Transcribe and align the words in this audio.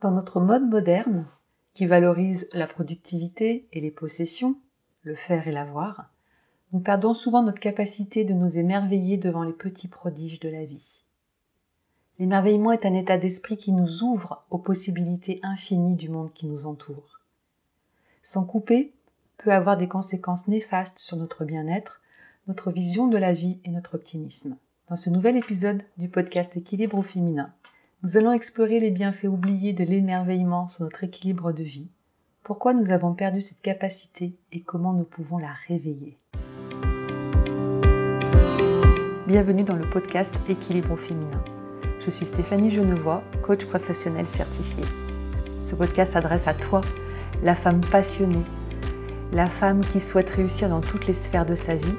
Dans 0.00 0.12
notre 0.12 0.40
mode 0.40 0.62
moderne, 0.62 1.26
qui 1.74 1.86
valorise 1.86 2.48
la 2.52 2.68
productivité 2.68 3.66
et 3.72 3.80
les 3.80 3.90
possessions, 3.90 4.54
le 5.02 5.16
faire 5.16 5.48
et 5.48 5.52
l'avoir, 5.52 6.08
nous 6.72 6.78
perdons 6.78 7.14
souvent 7.14 7.42
notre 7.42 7.58
capacité 7.58 8.22
de 8.22 8.32
nous 8.32 8.58
émerveiller 8.58 9.16
devant 9.16 9.42
les 9.42 9.52
petits 9.52 9.88
prodiges 9.88 10.38
de 10.38 10.48
la 10.48 10.64
vie. 10.64 10.86
L'émerveillement 12.20 12.70
est 12.70 12.86
un 12.86 12.94
état 12.94 13.18
d'esprit 13.18 13.56
qui 13.56 13.72
nous 13.72 14.04
ouvre 14.04 14.44
aux 14.50 14.58
possibilités 14.58 15.40
infinies 15.42 15.96
du 15.96 16.08
monde 16.08 16.32
qui 16.32 16.46
nous 16.46 16.66
entoure. 16.66 17.18
S'en 18.22 18.44
couper 18.44 18.92
peut 19.38 19.52
avoir 19.52 19.76
des 19.76 19.88
conséquences 19.88 20.46
néfastes 20.46 21.00
sur 21.00 21.16
notre 21.16 21.44
bien-être, 21.44 22.00
notre 22.46 22.70
vision 22.70 23.08
de 23.08 23.18
la 23.18 23.32
vie 23.32 23.58
et 23.64 23.70
notre 23.70 23.96
optimisme. 23.96 24.56
Dans 24.88 24.96
ce 24.96 25.10
nouvel 25.10 25.36
épisode 25.36 25.82
du 25.96 26.08
podcast 26.08 26.56
Équilibre 26.56 26.98
au 26.98 27.02
féminin, 27.02 27.52
nous 28.04 28.16
allons 28.16 28.32
explorer 28.32 28.78
les 28.78 28.92
bienfaits 28.92 29.24
oubliés 29.24 29.72
de 29.72 29.82
l'émerveillement 29.82 30.68
sur 30.68 30.84
notre 30.84 31.02
équilibre 31.02 31.52
de 31.52 31.64
vie, 31.64 31.88
pourquoi 32.44 32.72
nous 32.72 32.92
avons 32.92 33.12
perdu 33.12 33.40
cette 33.42 33.60
capacité 33.60 34.36
et 34.52 34.60
comment 34.60 34.92
nous 34.92 35.04
pouvons 35.04 35.38
la 35.38 35.52
réveiller? 35.66 36.16
Bienvenue 39.26 39.64
dans 39.64 39.74
le 39.74 39.90
podcast 39.90 40.32
Équilibre 40.48 40.96
féminin. 40.96 41.42
Je 41.98 42.10
suis 42.10 42.24
Stéphanie 42.24 42.70
Genevois, 42.70 43.24
coach 43.42 43.66
professionnel 43.66 44.28
certifié. 44.28 44.84
Ce 45.66 45.74
podcast 45.74 46.12
s'adresse 46.12 46.46
à 46.46 46.54
toi, 46.54 46.80
la 47.42 47.56
femme 47.56 47.80
passionnée, 47.80 48.44
la 49.32 49.50
femme 49.50 49.80
qui 49.80 50.00
souhaite 50.00 50.30
réussir 50.30 50.68
dans 50.68 50.80
toutes 50.80 51.08
les 51.08 51.14
sphères 51.14 51.46
de 51.46 51.56
sa 51.56 51.74
vie 51.74 51.96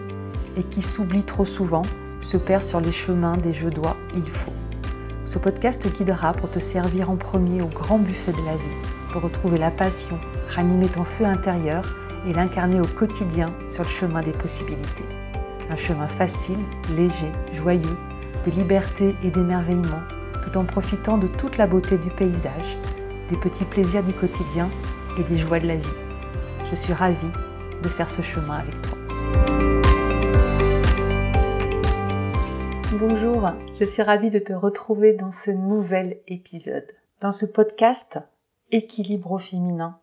et 0.55 0.63
qui 0.63 0.81
s'oublie 0.81 1.23
trop 1.23 1.45
souvent, 1.45 1.83
se 2.21 2.37
perd 2.37 2.63
sur 2.63 2.79
les 2.79 2.93
chemins 2.93 3.35
des 3.35 3.51
je 3.51 3.67
dois, 3.67 3.97
il 4.15 4.25
faut. 4.25 4.53
Ce 5.29 5.37
podcast 5.37 5.79
te 5.83 5.87
guidera 5.89 6.33
pour 6.33 6.49
te 6.49 6.57
servir 6.57 7.11
en 7.11 7.15
premier 7.15 7.61
au 7.61 7.67
grand 7.67 7.99
buffet 7.99 8.31
de 8.31 8.45
la 8.47 8.55
vie, 8.55 8.87
pour 9.13 9.21
retrouver 9.21 9.59
la 9.59 9.69
passion, 9.69 10.17
ranimer 10.49 10.87
ton 10.87 11.03
feu 11.03 11.23
intérieur 11.23 11.83
et 12.27 12.33
l'incarner 12.33 12.79
au 12.79 12.87
quotidien 12.87 13.53
sur 13.67 13.83
le 13.83 13.89
chemin 13.89 14.23
des 14.23 14.31
possibilités. 14.31 15.05
Un 15.69 15.75
chemin 15.75 16.07
facile, 16.07 16.57
léger, 16.97 17.31
joyeux, 17.53 17.97
de 18.47 18.51
liberté 18.51 19.15
et 19.23 19.29
d'émerveillement, 19.29 20.01
tout 20.43 20.57
en 20.57 20.65
profitant 20.65 21.19
de 21.19 21.27
toute 21.27 21.57
la 21.57 21.67
beauté 21.67 21.99
du 21.99 22.09
paysage, 22.09 22.79
des 23.29 23.37
petits 23.37 23.65
plaisirs 23.65 24.03
du 24.03 24.13
quotidien 24.13 24.67
et 25.19 25.23
des 25.31 25.37
joies 25.37 25.59
de 25.59 25.67
la 25.67 25.75
vie. 25.75 25.95
Je 26.71 26.75
suis 26.75 26.93
ravie 26.93 27.15
de 27.83 27.87
faire 27.87 28.09
ce 28.09 28.23
chemin 28.23 28.57
avec 28.57 28.81
toi. 28.81 29.78
Bonjour, 32.91 33.51
je 33.79 33.85
suis 33.85 34.01
ravie 34.01 34.31
de 34.31 34.39
te 34.39 34.51
retrouver 34.51 35.13
dans 35.13 35.31
ce 35.31 35.51
nouvel 35.51 36.17
épisode. 36.25 36.87
Dans 37.21 37.31
ce 37.31 37.45
podcast 37.45 38.17
Équilibre 38.71 39.31
au 39.33 39.37
féminin, 39.37 39.99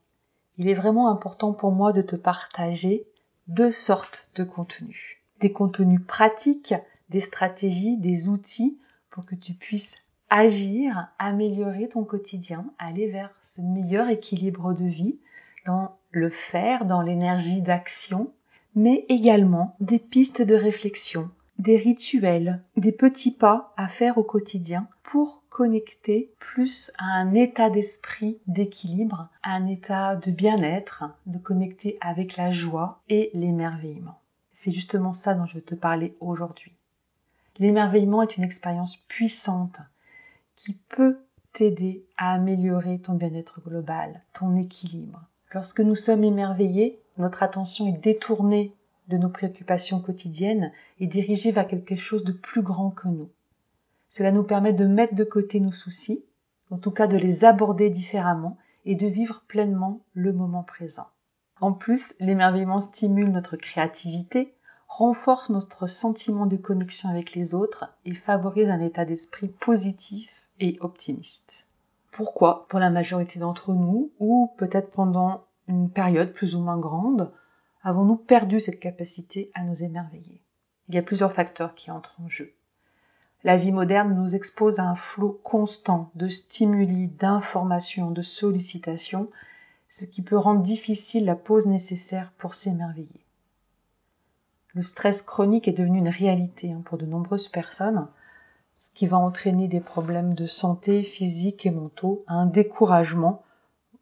il 0.56 0.68
est 0.68 0.74
vraiment 0.74 1.10
important 1.10 1.52
pour 1.52 1.72
moi 1.72 1.92
de 1.92 2.00
te 2.00 2.14
partager 2.14 3.04
deux 3.48 3.72
sortes 3.72 4.30
de 4.36 4.44
contenus. 4.44 5.18
Des 5.40 5.50
contenus 5.50 6.00
pratiques 6.06 6.74
des 7.08 7.20
stratégies, 7.20 7.96
des 7.96 8.28
outils 8.28 8.78
pour 9.10 9.24
que 9.24 9.34
tu 9.34 9.54
puisses 9.54 9.96
agir, 10.30 11.08
améliorer 11.18 11.88
ton 11.88 12.04
quotidien, 12.04 12.66
aller 12.78 13.08
vers 13.08 13.34
ce 13.52 13.62
meilleur 13.62 14.08
équilibre 14.08 14.74
de 14.74 14.86
vie 14.86 15.18
dans 15.66 15.96
le 16.12 16.30
faire, 16.30 16.84
dans 16.84 17.02
l'énergie 17.02 17.62
d'action, 17.62 18.32
mais 18.76 19.04
également 19.08 19.74
des 19.80 19.98
pistes 19.98 20.42
de 20.42 20.54
réflexion, 20.54 21.28
des 21.58 21.76
rituels, 21.76 22.60
des 22.76 22.92
petits 22.92 23.32
pas 23.32 23.72
à 23.76 23.88
faire 23.88 24.18
au 24.18 24.22
quotidien 24.22 24.88
pour 25.02 25.42
connecter 25.48 26.30
plus 26.38 26.92
à 26.98 27.04
un 27.04 27.34
état 27.34 27.70
d'esprit 27.70 28.38
d'équilibre, 28.46 29.28
à 29.42 29.52
un 29.52 29.66
état 29.66 30.16
de 30.16 30.30
bien-être, 30.30 31.04
de 31.26 31.38
connecter 31.38 31.96
avec 32.00 32.36
la 32.36 32.50
joie 32.50 33.00
et 33.08 33.30
l'émerveillement. 33.32 34.20
C'est 34.52 34.70
justement 34.70 35.12
ça 35.12 35.34
dont 35.34 35.46
je 35.46 35.54
veux 35.54 35.62
te 35.62 35.74
parler 35.74 36.14
aujourd'hui. 36.20 36.72
L'émerveillement 37.58 38.22
est 38.22 38.36
une 38.36 38.44
expérience 38.44 38.96
puissante 39.08 39.80
qui 40.56 40.74
peut 40.88 41.18
t'aider 41.52 42.04
à 42.18 42.34
améliorer 42.34 42.98
ton 42.98 43.14
bien-être 43.14 43.60
global, 43.62 44.20
ton 44.34 44.56
équilibre. 44.56 45.22
Lorsque 45.52 45.80
nous 45.80 45.94
sommes 45.94 46.24
émerveillés, 46.24 47.00
notre 47.16 47.42
attention 47.42 47.88
est 47.88 47.98
détournée 48.02 48.74
de 49.08 49.16
nos 49.16 49.28
préoccupations 49.28 50.00
quotidiennes 50.00 50.72
et 51.00 51.06
dirigée 51.06 51.52
vers 51.52 51.68
quelque 51.68 51.96
chose 51.96 52.24
de 52.24 52.32
plus 52.32 52.62
grand 52.62 52.90
que 52.90 53.08
nous. 53.08 53.30
Cela 54.08 54.32
nous 54.32 54.44
permet 54.44 54.72
de 54.72 54.86
mettre 54.86 55.14
de 55.14 55.24
côté 55.24 55.60
nos 55.60 55.72
soucis, 55.72 56.24
en 56.70 56.78
tout 56.78 56.90
cas 56.90 57.06
de 57.06 57.16
les 57.16 57.44
aborder 57.44 57.90
différemment 57.90 58.56
et 58.84 58.94
de 58.94 59.06
vivre 59.06 59.42
pleinement 59.46 60.00
le 60.14 60.32
moment 60.32 60.62
présent. 60.62 61.08
En 61.60 61.72
plus, 61.72 62.14
l'émerveillement 62.20 62.80
stimule 62.80 63.30
notre 63.30 63.56
créativité, 63.56 64.54
renforce 64.88 65.50
notre 65.50 65.86
sentiment 65.86 66.46
de 66.46 66.56
connexion 66.56 67.08
avec 67.08 67.34
les 67.34 67.54
autres 67.54 67.92
et 68.04 68.14
favorise 68.14 68.68
un 68.68 68.80
état 68.80 69.04
d'esprit 69.04 69.48
positif 69.48 70.30
et 70.60 70.78
optimiste. 70.80 71.66
Pourquoi? 72.12 72.66
Pour 72.68 72.78
la 72.78 72.90
majorité 72.90 73.38
d'entre 73.38 73.72
nous, 73.72 74.10
ou 74.20 74.50
peut-être 74.56 74.90
pendant 74.90 75.44
une 75.68 75.90
période 75.90 76.32
plus 76.32 76.54
ou 76.54 76.60
moins 76.60 76.78
grande, 76.78 77.30
avons-nous 77.86 78.16
perdu 78.16 78.58
cette 78.58 78.80
capacité 78.80 79.52
à 79.54 79.62
nous 79.62 79.84
émerveiller? 79.84 80.42
Il 80.88 80.96
y 80.96 80.98
a 80.98 81.02
plusieurs 81.02 81.32
facteurs 81.32 81.76
qui 81.76 81.92
entrent 81.92 82.20
en 82.20 82.28
jeu. 82.28 82.52
La 83.44 83.56
vie 83.56 83.70
moderne 83.70 84.12
nous 84.12 84.34
expose 84.34 84.80
à 84.80 84.88
un 84.88 84.96
flot 84.96 85.40
constant 85.44 86.10
de 86.16 86.26
stimuli, 86.26 87.06
d'informations, 87.06 88.10
de 88.10 88.22
sollicitations, 88.22 89.30
ce 89.88 90.04
qui 90.04 90.22
peut 90.22 90.36
rendre 90.36 90.62
difficile 90.62 91.26
la 91.26 91.36
pause 91.36 91.68
nécessaire 91.68 92.32
pour 92.38 92.54
s'émerveiller. 92.54 93.24
Le 94.74 94.82
stress 94.82 95.22
chronique 95.22 95.68
est 95.68 95.72
devenu 95.72 95.98
une 95.98 96.08
réalité 96.08 96.72
hein, 96.72 96.82
pour 96.84 96.98
de 96.98 97.06
nombreuses 97.06 97.46
personnes, 97.46 98.08
ce 98.78 98.90
qui 98.90 99.06
va 99.06 99.16
entraîner 99.16 99.68
des 99.68 99.80
problèmes 99.80 100.34
de 100.34 100.46
santé 100.46 101.04
physique 101.04 101.66
et 101.66 101.70
mentaux, 101.70 102.24
un 102.26 102.46
découragement, 102.46 103.44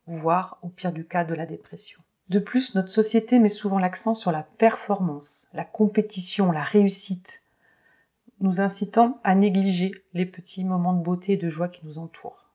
voire 0.06 0.56
au 0.62 0.68
pire 0.68 0.92
du 0.92 1.04
cas 1.04 1.24
de 1.24 1.34
la 1.34 1.44
dépression. 1.44 2.00
De 2.28 2.38
plus, 2.38 2.74
notre 2.74 2.88
société 2.88 3.38
met 3.38 3.50
souvent 3.50 3.78
l'accent 3.78 4.14
sur 4.14 4.32
la 4.32 4.42
performance, 4.42 5.48
la 5.52 5.64
compétition, 5.64 6.52
la 6.52 6.62
réussite, 6.62 7.42
nous 8.40 8.60
incitant 8.60 9.20
à 9.24 9.34
négliger 9.34 9.92
les 10.14 10.26
petits 10.26 10.64
moments 10.64 10.94
de 10.94 11.02
beauté 11.02 11.32
et 11.32 11.36
de 11.36 11.50
joie 11.50 11.68
qui 11.68 11.84
nous 11.84 11.98
entourent. 11.98 12.50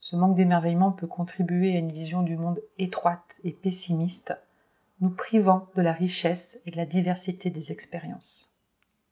Ce 0.00 0.16
manque 0.16 0.34
d'émerveillement 0.34 0.92
peut 0.92 1.06
contribuer 1.06 1.76
à 1.76 1.78
une 1.78 1.92
vision 1.92 2.22
du 2.22 2.36
monde 2.36 2.60
étroite 2.78 3.38
et 3.44 3.52
pessimiste, 3.52 4.34
nous 5.00 5.10
privant 5.10 5.68
de 5.76 5.82
la 5.82 5.92
richesse 5.92 6.60
et 6.66 6.70
de 6.70 6.76
la 6.76 6.86
diversité 6.86 7.50
des 7.50 7.70
expériences. 7.70 8.56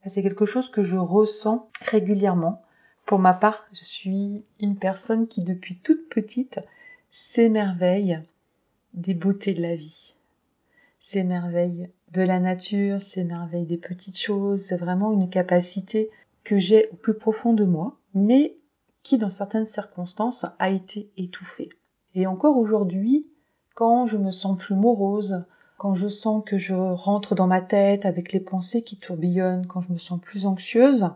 C'est 0.06 0.22
quelque 0.22 0.46
chose 0.46 0.70
que 0.70 0.82
je 0.82 0.96
ressens 0.96 1.68
régulièrement. 1.82 2.62
Pour 3.04 3.18
ma 3.18 3.34
part, 3.34 3.66
je 3.72 3.84
suis 3.84 4.44
une 4.60 4.76
personne 4.76 5.28
qui 5.28 5.42
depuis 5.42 5.76
toute 5.76 6.08
petite 6.08 6.60
s'émerveille 7.10 8.22
des 8.98 9.14
beautés 9.14 9.54
de 9.54 9.62
la 9.62 9.76
vie, 9.76 10.16
s'émerveille 10.98 11.88
de 12.12 12.22
la 12.22 12.40
nature, 12.40 13.00
s'émerveille 13.00 13.64
des 13.64 13.76
petites 13.76 14.18
choses. 14.18 14.60
C'est 14.60 14.76
vraiment 14.76 15.12
une 15.12 15.30
capacité 15.30 16.10
que 16.42 16.58
j'ai 16.58 16.88
au 16.90 16.96
plus 16.96 17.14
profond 17.14 17.52
de 17.52 17.64
moi, 17.64 17.96
mais 18.14 18.56
qui 19.04 19.16
dans 19.16 19.30
certaines 19.30 19.66
circonstances 19.66 20.46
a 20.58 20.70
été 20.70 21.10
étouffée. 21.16 21.68
Et 22.16 22.26
encore 22.26 22.56
aujourd'hui, 22.56 23.26
quand 23.76 24.08
je 24.08 24.16
me 24.16 24.32
sens 24.32 24.58
plus 24.58 24.74
morose, 24.74 25.44
quand 25.76 25.94
je 25.94 26.08
sens 26.08 26.42
que 26.44 26.58
je 26.58 26.74
rentre 26.74 27.36
dans 27.36 27.46
ma 27.46 27.60
tête 27.60 28.04
avec 28.04 28.32
les 28.32 28.40
pensées 28.40 28.82
qui 28.82 28.96
tourbillonnent, 28.96 29.66
quand 29.66 29.80
je 29.80 29.92
me 29.92 29.98
sens 29.98 30.20
plus 30.20 30.44
anxieuse, 30.44 31.10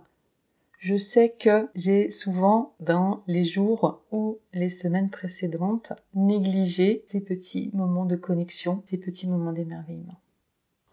je 0.82 0.96
sais 0.96 1.32
que 1.38 1.68
j'ai 1.76 2.10
souvent, 2.10 2.74
dans 2.80 3.22
les 3.28 3.44
jours 3.44 4.02
ou 4.10 4.38
les 4.52 4.68
semaines 4.68 5.10
précédentes, 5.10 5.92
négligé 6.12 7.04
ces 7.06 7.20
petits 7.20 7.70
moments 7.72 8.04
de 8.04 8.16
connexion, 8.16 8.82
ces 8.86 8.98
petits 8.98 9.28
moments 9.28 9.52
d'émerveillement. 9.52 10.18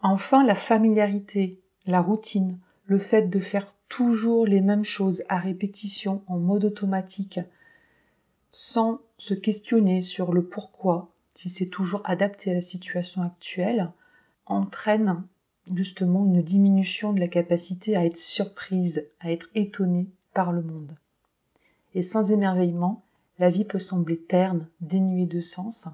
Enfin, 0.00 0.44
la 0.44 0.54
familiarité, 0.54 1.58
la 1.86 2.00
routine, 2.00 2.56
le 2.84 2.98
fait 2.98 3.28
de 3.28 3.40
faire 3.40 3.74
toujours 3.88 4.46
les 4.46 4.60
mêmes 4.60 4.84
choses 4.84 5.24
à 5.28 5.38
répétition 5.38 6.22
en 6.28 6.38
mode 6.38 6.66
automatique, 6.66 7.40
sans 8.52 9.00
se 9.18 9.34
questionner 9.34 10.02
sur 10.02 10.32
le 10.32 10.44
pourquoi, 10.44 11.10
si 11.34 11.48
c'est 11.48 11.66
toujours 11.66 12.02
adapté 12.04 12.52
à 12.52 12.54
la 12.54 12.60
situation 12.60 13.22
actuelle, 13.22 13.90
entraîne 14.46 15.24
justement 15.72 16.24
une 16.24 16.42
diminution 16.42 17.12
de 17.12 17.20
la 17.20 17.28
capacité 17.28 17.96
à 17.96 18.04
être 18.04 18.18
surprise, 18.18 19.06
à 19.20 19.32
être 19.32 19.48
étonnée 19.54 20.08
par 20.34 20.52
le 20.52 20.62
monde. 20.62 20.96
Et 21.94 22.02
sans 22.02 22.32
émerveillement, 22.32 23.02
la 23.38 23.50
vie 23.50 23.64
peut 23.64 23.78
sembler 23.78 24.18
terne, 24.18 24.68
dénuée 24.80 25.26
de 25.26 25.40
sens. 25.40 25.88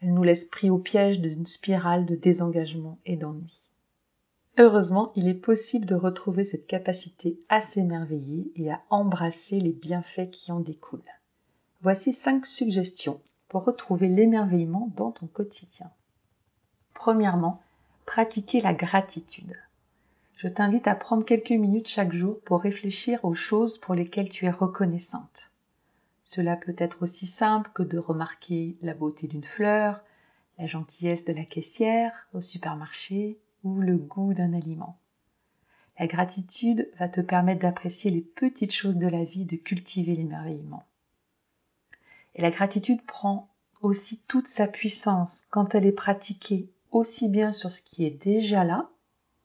Elle 0.00 0.14
nous 0.14 0.22
laisse 0.22 0.44
pris 0.44 0.70
au 0.70 0.78
piège 0.78 1.20
d'une 1.20 1.46
spirale 1.46 2.06
de 2.06 2.14
désengagement 2.14 2.98
et 3.04 3.16
d'ennui. 3.16 3.68
Heureusement, 4.56 5.12
il 5.14 5.28
est 5.28 5.34
possible 5.34 5.86
de 5.86 5.94
retrouver 5.94 6.42
cette 6.42 6.66
capacité 6.66 7.38
à 7.48 7.60
s'émerveiller 7.60 8.50
et 8.56 8.72
à 8.72 8.82
embrasser 8.90 9.60
les 9.60 9.72
bienfaits 9.72 10.30
qui 10.30 10.50
en 10.50 10.58
découlent. 10.58 11.00
Voici 11.80 12.12
cinq 12.12 12.44
suggestions 12.44 13.20
pour 13.48 13.64
retrouver 13.64 14.08
l'émerveillement 14.08 14.90
dans 14.96 15.12
ton 15.12 15.26
quotidien. 15.26 15.90
Premièrement, 16.92 17.60
pratiquer 18.08 18.62
la 18.62 18.72
gratitude. 18.72 19.54
Je 20.38 20.48
t'invite 20.48 20.88
à 20.88 20.94
prendre 20.94 21.26
quelques 21.26 21.50
minutes 21.50 21.88
chaque 21.88 22.14
jour 22.14 22.40
pour 22.40 22.62
réfléchir 22.62 23.22
aux 23.22 23.34
choses 23.34 23.76
pour 23.76 23.94
lesquelles 23.94 24.30
tu 24.30 24.46
es 24.46 24.50
reconnaissante. 24.50 25.50
Cela 26.24 26.56
peut 26.56 26.74
être 26.78 27.02
aussi 27.02 27.26
simple 27.26 27.70
que 27.74 27.82
de 27.82 27.98
remarquer 27.98 28.78
la 28.80 28.94
beauté 28.94 29.26
d'une 29.26 29.44
fleur, 29.44 30.02
la 30.56 30.66
gentillesse 30.66 31.26
de 31.26 31.34
la 31.34 31.44
caissière 31.44 32.28
au 32.32 32.40
supermarché 32.40 33.36
ou 33.62 33.78
le 33.78 33.98
goût 33.98 34.32
d'un 34.32 34.54
aliment. 34.54 34.96
La 35.98 36.06
gratitude 36.06 36.88
va 36.98 37.10
te 37.10 37.20
permettre 37.20 37.60
d'apprécier 37.60 38.10
les 38.10 38.22
petites 38.22 38.72
choses 38.72 38.96
de 38.96 39.08
la 39.08 39.24
vie, 39.24 39.44
de 39.44 39.56
cultiver 39.56 40.16
l'émerveillement. 40.16 40.86
Et 42.36 42.40
la 42.40 42.50
gratitude 42.50 43.02
prend 43.02 43.50
aussi 43.82 44.18
toute 44.28 44.48
sa 44.48 44.66
puissance 44.66 45.46
quand 45.50 45.74
elle 45.74 45.84
est 45.84 45.92
pratiquée 45.92 46.70
aussi 46.90 47.28
bien 47.28 47.52
sur 47.52 47.70
ce 47.70 47.82
qui 47.82 48.04
est 48.04 48.22
déjà 48.24 48.64
là, 48.64 48.88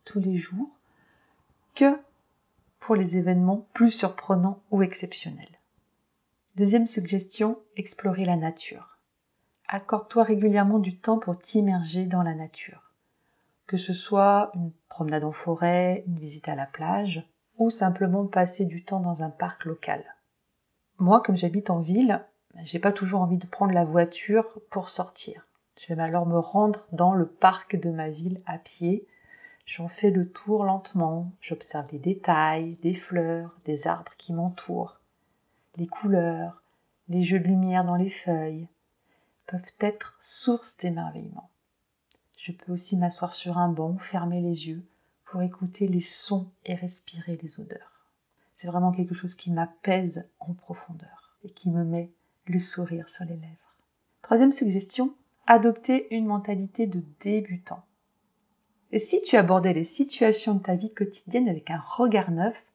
tous 0.05 0.19
les 0.19 0.37
jours, 0.37 0.69
que 1.75 1.99
pour 2.79 2.95
les 2.95 3.17
événements 3.17 3.65
plus 3.73 3.91
surprenants 3.91 4.61
ou 4.71 4.81
exceptionnels. 4.81 5.59
Deuxième 6.55 6.85
suggestion, 6.85 7.57
explorer 7.77 8.25
la 8.25 8.35
nature. 8.35 8.97
Accorde-toi 9.67 10.23
régulièrement 10.23 10.79
du 10.79 10.97
temps 10.97 11.17
pour 11.17 11.37
t'immerger 11.37 12.05
dans 12.05 12.21
la 12.21 12.35
nature. 12.35 12.91
Que 13.65 13.77
ce 13.77 13.93
soit 13.93 14.51
une 14.53 14.71
promenade 14.89 15.23
en 15.23 15.31
forêt, 15.31 16.03
une 16.05 16.19
visite 16.19 16.49
à 16.49 16.55
la 16.55 16.65
plage, 16.65 17.27
ou 17.57 17.69
simplement 17.69 18.25
passer 18.25 18.65
du 18.65 18.83
temps 18.83 18.99
dans 18.99 19.23
un 19.23 19.29
parc 19.29 19.65
local. 19.65 20.03
Moi, 20.99 21.21
comme 21.21 21.37
j'habite 21.37 21.69
en 21.69 21.79
ville, 21.79 22.23
j'ai 22.63 22.79
pas 22.79 22.91
toujours 22.91 23.21
envie 23.21 23.37
de 23.37 23.47
prendre 23.47 23.73
la 23.73 23.85
voiture 23.85 24.59
pour 24.69 24.89
sortir. 24.89 25.47
Je 25.77 25.93
vais 25.93 26.01
alors 26.01 26.25
me 26.25 26.37
rendre 26.37 26.85
dans 26.91 27.13
le 27.13 27.25
parc 27.25 27.75
de 27.75 27.89
ma 27.89 28.09
ville 28.09 28.41
à 28.45 28.57
pied. 28.57 29.07
J'en 29.65 29.87
fais 29.87 30.11
le 30.11 30.29
tour 30.29 30.65
lentement, 30.65 31.31
j'observe 31.41 31.87
les 31.91 31.99
détails, 31.99 32.75
des 32.81 32.93
fleurs, 32.93 33.57
des 33.65 33.87
arbres 33.87 34.13
qui 34.17 34.33
m'entourent. 34.33 34.99
Les 35.77 35.87
couleurs, 35.87 36.61
les 37.09 37.23
jeux 37.23 37.39
de 37.39 37.47
lumière 37.47 37.85
dans 37.85 37.95
les 37.95 38.09
feuilles 38.09 38.67
peuvent 39.47 39.73
être 39.79 40.15
source 40.19 40.77
d'émerveillement. 40.77 41.49
Je 42.37 42.51
peux 42.51 42.71
aussi 42.71 42.97
m'asseoir 42.97 43.33
sur 43.33 43.57
un 43.57 43.69
banc, 43.69 43.97
fermer 43.97 44.41
les 44.41 44.67
yeux 44.67 44.85
pour 45.25 45.41
écouter 45.41 45.87
les 45.87 46.01
sons 46.01 46.51
et 46.65 46.75
respirer 46.75 47.39
les 47.41 47.59
odeurs. 47.59 48.07
C'est 48.53 48.67
vraiment 48.67 48.91
quelque 48.91 49.15
chose 49.15 49.33
qui 49.33 49.51
m'apaise 49.51 50.29
en 50.39 50.53
profondeur 50.53 51.37
et 51.43 51.49
qui 51.49 51.71
me 51.71 51.83
met 51.83 52.11
le 52.45 52.59
sourire 52.59 53.09
sur 53.09 53.25
les 53.25 53.37
lèvres. 53.37 53.75
Troisième 54.21 54.51
suggestion, 54.51 55.15
adopter 55.47 56.13
une 56.15 56.25
mentalité 56.25 56.87
de 56.87 57.03
débutant. 57.21 57.83
Et 58.91 58.99
si 58.99 59.21
tu 59.21 59.37
abordais 59.37 59.73
les 59.73 59.83
situations 59.83 60.55
de 60.55 60.63
ta 60.63 60.75
vie 60.75 60.93
quotidienne 60.93 61.49
avec 61.49 61.69
un 61.71 61.79
regard 61.79 62.31
neuf, 62.31 62.65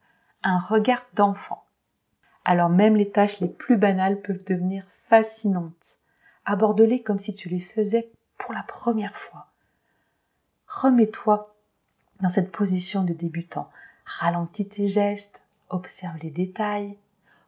un 0.43 0.59
regard 0.59 1.05
d'enfant, 1.13 1.63
alors 2.45 2.69
même 2.69 2.95
les 2.95 3.09
tâches 3.09 3.39
les 3.39 3.47
plus 3.47 3.77
banales 3.77 4.21
peuvent 4.21 4.43
devenir 4.43 4.85
fascinantes. 5.07 5.97
Aborde-les 6.45 7.01
comme 7.01 7.19
si 7.19 7.33
tu 7.33 7.49
les 7.49 7.59
faisais 7.59 8.11
pour 8.37 8.53
la 8.53 8.63
première 8.63 9.15
fois. 9.15 9.47
Remets-toi 10.67 11.55
dans 12.21 12.29
cette 12.29 12.51
position 12.51 13.03
de 13.03 13.13
débutant. 13.13 13.69
Ralentis 14.05 14.67
tes 14.67 14.87
gestes, 14.87 15.41
observe 15.69 16.17
les 16.21 16.31
détails, 16.31 16.97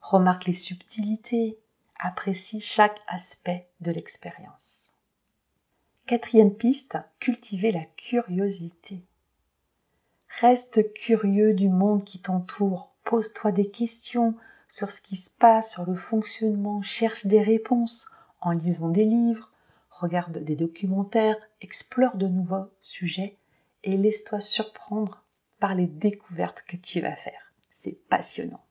remarque 0.02 0.46
les 0.46 0.54
subtilités, 0.54 1.58
apprécie 2.00 2.62
chaque 2.62 3.00
aspect 3.08 3.68
de 3.82 3.92
l'expérience. 3.92 4.81
Quatrième 6.12 6.54
piste, 6.54 6.98
cultiver 7.22 7.72
la 7.72 7.86
curiosité. 7.86 9.02
Reste 10.42 10.92
curieux 10.94 11.54
du 11.54 11.70
monde 11.70 12.04
qui 12.04 12.20
t'entoure, 12.20 12.92
pose-toi 13.06 13.54
des 13.54 13.72
questions 13.72 14.36
sur 14.68 14.92
ce 14.92 15.00
qui 15.00 15.16
se 15.16 15.30
passe, 15.30 15.72
sur 15.72 15.90
le 15.90 15.96
fonctionnement, 15.96 16.82
cherche 16.82 17.28
des 17.28 17.42
réponses 17.42 18.12
en 18.42 18.52
lisant 18.52 18.90
des 18.90 19.06
livres, 19.06 19.54
regarde 19.90 20.38
des 20.40 20.58
documentaires, 20.58 21.38
explore 21.62 22.18
de 22.18 22.28
nouveaux 22.28 22.68
sujets 22.82 23.38
et 23.86 23.96
laisse-toi 23.96 24.42
surprendre 24.42 25.24
par 25.62 25.76
les 25.76 25.88
découvertes 25.88 26.66
que 26.68 26.76
tu 26.76 27.00
vas 27.00 27.16
faire. 27.16 27.54
C'est 27.70 28.06
passionnant. 28.10 28.66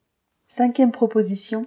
Cinquième 0.48 0.92
proposition, 0.92 1.64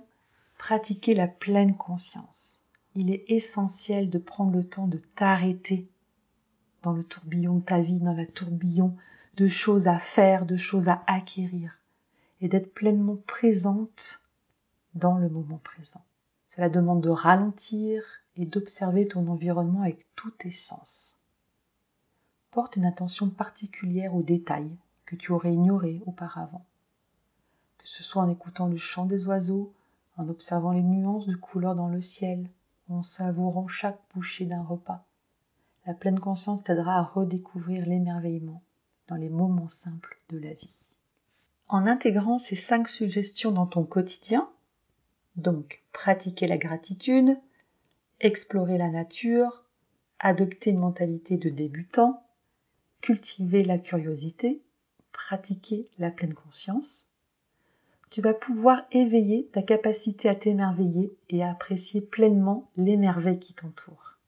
pratiquer 0.60 1.16
la 1.16 1.28
pleine 1.28 1.76
conscience. 1.76 2.63
Il 2.96 3.10
est 3.10 3.26
essentiel 3.28 4.10
de 4.10 4.20
prendre 4.20 4.52
le 4.56 4.64
temps 4.64 4.88
de 4.88 5.02
t'arrêter 5.16 5.88
dans 6.84 6.92
le 6.92 7.04
tourbillon 7.04 7.58
de 7.58 7.64
ta 7.64 7.82
vie, 7.82 8.00
dans 8.00 8.14
la 8.14 8.26
tourbillon 8.26 8.96
de 9.36 9.48
choses 9.48 9.88
à 9.88 9.98
faire, 9.98 10.46
de 10.46 10.58
choses 10.58 10.90
à 10.90 11.04
acquérir, 11.08 11.80
et 12.40 12.48
d'être 12.48 12.74
pleinement 12.74 13.18
présente 13.26 14.22
dans 14.94 15.18
le 15.18 15.28
moment 15.28 15.60
présent. 15.64 16.04
Cela 16.52 16.70
demande 16.70 17.02
de 17.02 17.10
ralentir 17.10 18.04
et 18.36 18.46
d'observer 18.46 19.08
ton 19.08 19.28
environnement 19.28 19.82
avec 19.82 20.06
tous 20.16 20.32
tes 20.32 20.52
sens. 20.52 21.18
Porte 22.52 22.76
une 22.76 22.86
attention 22.86 23.30
particulière 23.30 24.14
aux 24.14 24.22
détails 24.22 24.70
que 25.06 25.16
tu 25.16 25.32
aurais 25.32 25.54
ignorés 25.54 26.02
auparavant. 26.06 26.66
Que 27.80 27.88
ce 27.88 28.04
soit 28.04 28.22
en 28.22 28.30
écoutant 28.30 28.68
le 28.68 28.78
chant 28.78 29.06
des 29.06 29.26
oiseaux, 29.26 29.74
en 30.18 30.30
observant 30.30 30.74
les 30.74 30.84
nuances 30.84 31.26
de 31.26 31.36
couleurs 31.36 31.76
dans 31.76 31.88
le 31.90 32.02
ciel, 32.02 32.48
en 32.90 33.02
savourant 33.02 33.68
chaque 33.68 34.00
bouchée 34.14 34.46
d'un 34.46 34.64
repas. 34.64 35.06
La 35.86 35.94
pleine 35.94 36.20
conscience 36.20 36.64
t'aidera 36.64 36.98
à 36.98 37.04
redécouvrir 37.04 37.86
l'émerveillement 37.86 38.64
dans 39.08 39.16
les 39.16 39.30
moments 39.30 39.68
simples 39.68 40.20
de 40.30 40.38
la 40.38 40.54
vie. 40.54 40.96
En 41.68 41.88
intégrant 41.88 42.40
ces 42.40 42.56
cinq 42.56 42.88
suggestions 42.90 43.52
dans 43.52 43.66
ton 43.66 43.84
quotidien, 43.84 44.50
donc 45.36 45.82
pratiquer 45.92 46.48
la 46.48 46.58
gratitude, 46.58 47.38
explorer 48.20 48.78
la 48.78 48.90
nature, 48.90 49.64
adopter 50.20 50.70
une 50.70 50.80
mentalité 50.80 51.38
de 51.38 51.50
débutant, 51.50 52.24
cultiver 53.02 53.64
la 53.64 53.80
curiosité, 53.80 54.62
pratiquer 55.12 55.90
la 55.98 56.12
pleine 56.12 56.34
conscience, 56.34 57.13
tu 58.14 58.22
vas 58.22 58.36
pouvoir 58.36 58.84
éveiller 58.92 59.50
ta 59.54 59.64
capacité 59.64 60.30
à 60.30 60.36
t'émerveiller 60.36 61.18
et 61.32 61.42
à 61.42 61.50
apprécier 61.50 62.00
pleinement 62.00 62.70
les 62.76 62.96
merveilles 62.96 63.40
qui 63.40 63.56
t'entourent. 63.56 64.20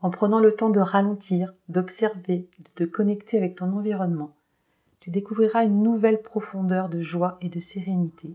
En 0.00 0.10
prenant 0.10 0.40
le 0.40 0.56
temps 0.56 0.70
de 0.70 0.80
ralentir, 0.80 1.54
d'observer, 1.68 2.48
de 2.58 2.70
te 2.74 2.82
connecter 2.82 3.36
avec 3.36 3.54
ton 3.54 3.72
environnement, 3.74 4.34
tu 4.98 5.10
découvriras 5.10 5.64
une 5.64 5.84
nouvelle 5.84 6.20
profondeur 6.20 6.88
de 6.88 7.00
joie 7.00 7.38
et 7.40 7.48
de 7.48 7.60
sérénité, 7.60 8.34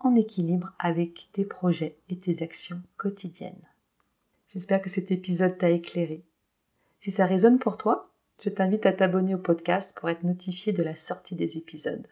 en 0.00 0.16
équilibre 0.16 0.72
avec 0.78 1.28
tes 1.34 1.44
projets 1.44 1.98
et 2.08 2.16
tes 2.16 2.42
actions 2.42 2.80
quotidiennes. 2.96 3.68
J'espère 4.54 4.80
que 4.80 4.88
cet 4.88 5.10
épisode 5.10 5.58
t'a 5.58 5.68
éclairé. 5.68 6.22
Si 7.02 7.10
ça 7.10 7.26
résonne 7.26 7.58
pour 7.58 7.76
toi, 7.76 8.08
je 8.42 8.48
t'invite 8.48 8.86
à 8.86 8.94
t'abonner 8.94 9.34
au 9.34 9.38
podcast 9.38 9.94
pour 9.94 10.08
être 10.08 10.22
notifié 10.22 10.72
de 10.72 10.82
la 10.82 10.96
sortie 10.96 11.34
des 11.34 11.58
épisodes. 11.58 12.06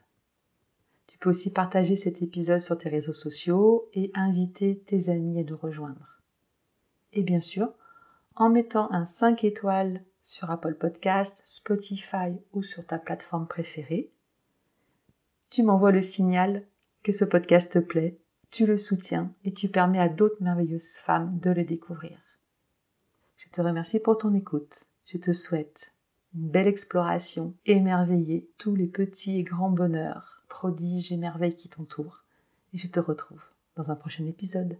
Aussi 1.24 1.50
partager 1.50 1.96
cet 1.96 2.20
épisode 2.20 2.60
sur 2.60 2.76
tes 2.76 2.90
réseaux 2.90 3.14
sociaux 3.14 3.88
et 3.94 4.10
inviter 4.14 4.82
tes 4.86 5.08
amis 5.08 5.40
à 5.40 5.44
nous 5.44 5.56
rejoindre. 5.56 6.20
Et 7.14 7.22
bien 7.22 7.40
sûr, 7.40 7.72
en 8.36 8.50
mettant 8.50 8.92
un 8.92 9.06
5 9.06 9.42
étoiles 9.44 10.02
sur 10.22 10.50
Apple 10.50 10.74
Podcast, 10.74 11.40
Spotify 11.42 12.36
ou 12.52 12.62
sur 12.62 12.86
ta 12.86 12.98
plateforme 12.98 13.46
préférée, 13.46 14.10
tu 15.48 15.62
m'envoies 15.62 15.92
le 15.92 16.02
signal 16.02 16.66
que 17.02 17.12
ce 17.12 17.24
podcast 17.24 17.72
te 17.72 17.78
plaît, 17.78 18.18
tu 18.50 18.66
le 18.66 18.76
soutiens 18.76 19.32
et 19.44 19.54
tu 19.54 19.68
permets 19.68 20.00
à 20.00 20.10
d'autres 20.10 20.42
merveilleuses 20.42 20.98
femmes 20.98 21.38
de 21.38 21.50
le 21.50 21.64
découvrir. 21.64 22.18
Je 23.38 23.48
te 23.48 23.62
remercie 23.62 23.98
pour 23.98 24.18
ton 24.18 24.34
écoute. 24.34 24.84
Je 25.06 25.16
te 25.16 25.32
souhaite 25.32 25.90
une 26.34 26.50
belle 26.50 26.68
exploration, 26.68 27.54
émerveiller 27.64 28.50
tous 28.58 28.74
les 28.74 28.88
petits 28.88 29.38
et 29.38 29.42
grands 29.42 29.70
bonheurs 29.70 30.33
prodiges 30.54 31.10
et 31.10 31.16
merveilles 31.16 31.56
qui 31.56 31.68
t'entourent. 31.68 32.22
Et 32.72 32.78
je 32.78 32.86
te 32.86 33.00
retrouve 33.00 33.42
dans 33.74 33.90
un 33.90 33.96
prochain 33.96 34.24
épisode. 34.24 34.78